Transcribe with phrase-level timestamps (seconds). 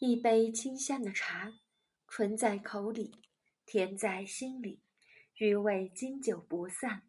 [0.00, 1.54] 一杯清香的茶，
[2.06, 3.20] 醇在口里，
[3.66, 4.80] 甜在心里，
[5.38, 7.02] 余味经久不散。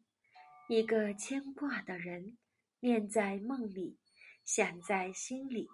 [0.67, 2.39] 一个牵挂的人，
[2.79, 3.99] 念在梦里，
[4.43, 5.67] 想在心里，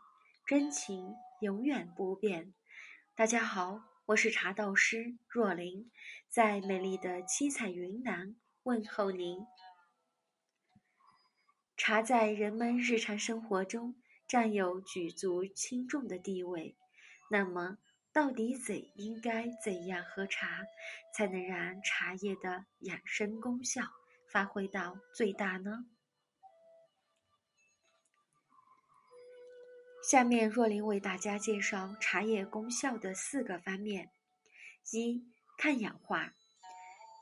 [0.46, 2.54] 真情永远不变。
[3.16, 5.90] 大家好，我是茶道师若琳，
[6.28, 9.40] 在美丽的七彩云南问候您。
[11.78, 13.96] 茶在人们日常生活中
[14.28, 16.76] 占有举足轻重的地位。
[17.30, 17.78] 那么，
[18.14, 20.64] 到底怎应该怎样喝茶，
[21.14, 23.82] 才能让茶叶的养生功效
[24.32, 25.86] 发挥到最大呢？
[30.08, 34.12] 下面若琳为大家介绍茶叶功效的四个方面：
[34.94, 35.26] 一、
[35.58, 36.32] 抗氧化。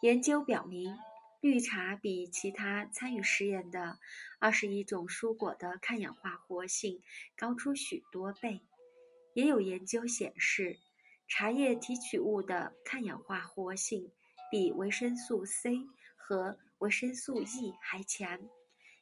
[0.01, 0.97] 研究表明，
[1.39, 3.97] 绿茶比其他参与实验的
[4.37, 7.01] 二十一种蔬果的抗氧化活性
[7.37, 8.61] 高出许多倍。
[9.33, 10.79] 也有研究显示，
[11.27, 14.11] 茶叶提取物的抗氧化活性
[14.51, 15.79] 比维生素 C
[16.15, 18.39] 和维生素 E 还强，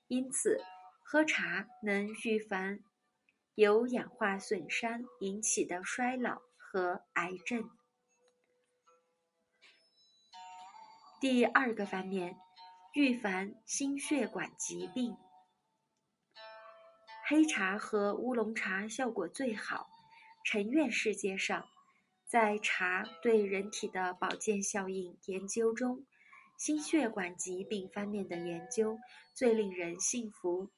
[0.07, 0.61] 因此
[1.03, 2.79] 喝茶能预防
[3.55, 7.69] 由氧化损伤引起的衰老和癌症。
[11.19, 12.37] 第二个方面，
[12.93, 15.15] 预防心血管疾病。
[17.27, 19.89] 黑茶和乌龙茶效果最好。
[20.43, 21.69] 陈院世界上，
[22.25, 26.05] 在茶对人体的保健效应研究中，
[26.57, 28.97] 心血管疾病方面的研究
[29.35, 30.69] 最令人信服。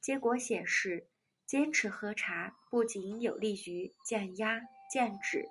[0.00, 1.08] 结果显示，
[1.46, 4.60] 坚持喝茶不仅有利于降压
[4.92, 5.48] 降脂，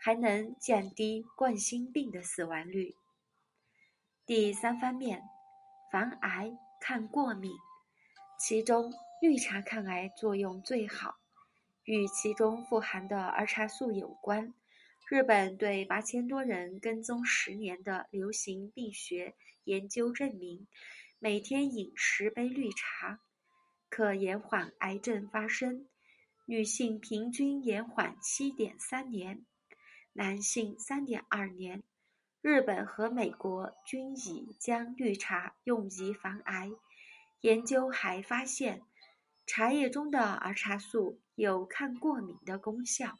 [0.00, 2.96] 还能降低冠心病的死亡率。
[4.24, 5.22] 第三方面，
[5.92, 7.52] 防癌抗过敏，
[8.40, 11.18] 其中绿茶抗癌作用最好。
[11.84, 14.54] 与其中富含的儿茶素有关。
[15.08, 20.66] 日本对八千多人跟踪十年的流行病学研究证明，
[21.18, 23.20] 每天饮十杯绿茶，
[23.90, 25.86] 可延缓癌症发生。
[26.46, 29.44] 女性平均延缓七点三年，
[30.14, 31.82] 男性三点二年。
[32.40, 36.70] 日本和美国均已将绿茶用于防癌。
[37.42, 38.82] 研究还发现。
[39.46, 43.18] 茶叶中的儿茶素有抗过敏的功效，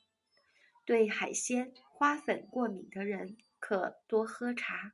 [0.85, 4.93] 对海鲜、花粉过敏的人可多喝茶。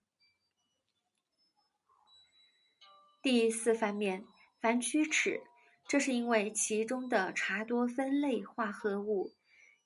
[3.23, 4.25] 第四方面，
[4.61, 5.43] 防龋齿，
[5.87, 9.35] 这是因为其中的茶多酚类化合物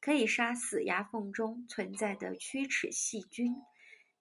[0.00, 3.56] 可以杀死牙缝中存在的龋齿细菌，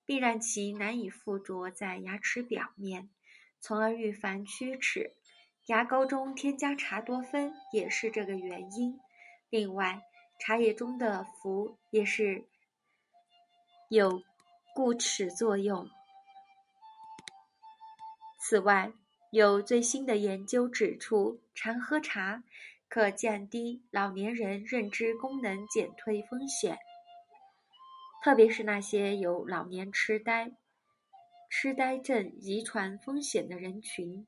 [0.05, 3.11] 并让其难以附着在牙齿表面，
[3.59, 5.15] 从而预防龋齿。
[5.67, 8.99] 牙膏中添加茶多酚也是这个原因。
[9.49, 10.01] 另外，
[10.39, 12.43] 茶叶中的氟也是
[13.89, 14.21] 有
[14.75, 15.89] 固齿作用。
[18.41, 18.91] 此外，
[19.31, 22.43] 有最新的研究指出，常喝茶
[22.89, 26.77] 可降低老年人认知功能减退风险，
[28.21, 30.51] 特别是那些有老年痴呆、
[31.49, 34.27] 痴呆症遗传风险的人群。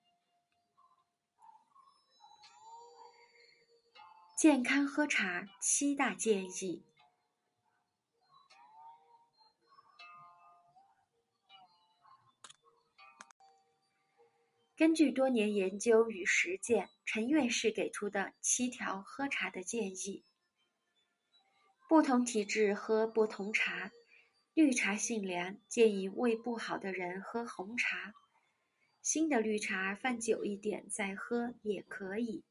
[4.38, 6.84] 健康喝茶七大建议。
[14.75, 20.25] 根据多年研究与实践，陈院士给出的七条喝茶的建议：
[21.88, 23.90] 不同体质喝不同茶，
[24.53, 28.12] 绿茶性凉，建议胃不好的人喝红茶；
[29.02, 32.44] 新的绿茶放久一点再喝也可以。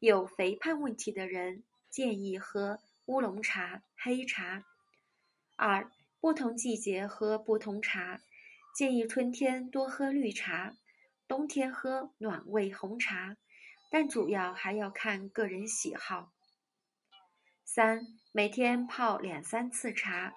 [0.00, 4.64] 有肥胖问题的人建议喝乌龙茶、黑茶。
[5.56, 8.20] 二、不同季节喝不同茶，
[8.76, 10.76] 建议春天多喝绿茶，
[11.26, 13.36] 冬天喝暖胃红茶，
[13.90, 16.30] 但主要还要看个人喜好。
[17.64, 20.32] 三、每天泡两三次茶，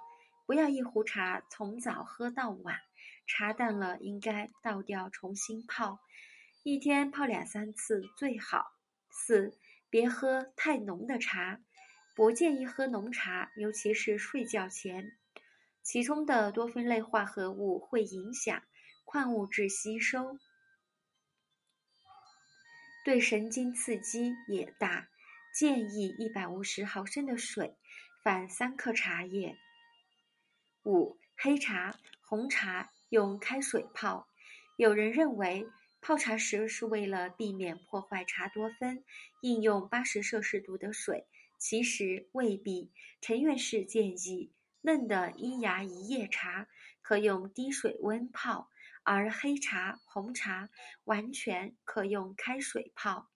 [0.48, 2.80] 不要一壶茶从早喝到晚，
[3.28, 6.00] 茶淡了应该倒掉重新泡，
[6.63, 8.72] 一天泡两三次最好。
[9.12, 9.58] 四，
[9.90, 11.62] 别喝太浓的茶，
[12.16, 15.12] 不建议喝浓茶，尤其是睡觉前，
[15.84, 18.63] 其中的多酚类化合物会影响
[19.04, 20.38] 矿物质吸收，
[23.04, 25.10] 对神经刺激也大。
[25.54, 27.75] 建议一百五十毫升的水
[28.24, 29.58] 放三克茶叶。
[30.86, 34.28] 五，黑茶、红茶用开水泡，
[34.78, 35.68] 有人认为。
[36.01, 39.03] 泡茶时是为了避免破坏茶多酚，
[39.42, 41.27] 应用八十摄氏度的水
[41.59, 42.92] 其实未必。
[43.21, 44.51] 陈院士建议，
[44.81, 46.68] 嫩的一芽一叶茶
[47.03, 48.71] 可用低水温泡，
[49.03, 50.71] 而黑茶、红茶
[51.03, 53.30] 完全可用开水泡。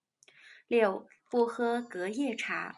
[0.66, 2.74] 六、不喝隔夜茶。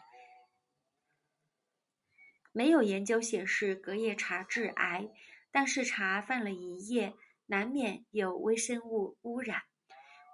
[2.51, 5.09] 没有研究显示隔夜茶致癌，
[5.51, 7.15] 但是茶放了一夜，
[7.47, 9.63] 难免有微生物污染，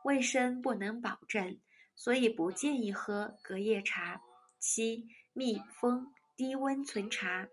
[0.06, 1.60] 卫生不能保证，
[1.96, 4.22] 所以不建议喝隔夜茶。
[4.60, 7.48] 七、密封低温存茶。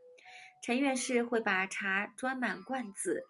[0.63, 3.25] 陈院士会把茶装满罐子，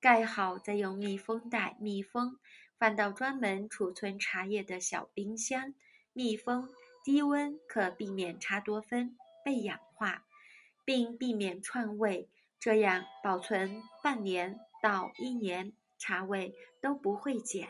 [0.00, 2.38] 盖好，再用密封袋密封，
[2.78, 5.74] 放到专门储存茶叶的小冰箱。
[6.12, 6.68] 密封
[7.02, 10.24] 低温可避免茶多酚被氧化。
[10.84, 12.30] 并避免串味，
[12.60, 17.68] 这样保存半年到一年，茶味都不会减。